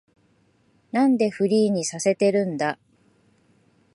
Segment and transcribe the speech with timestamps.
[0.91, 2.79] なんでフリーにさせてるんだ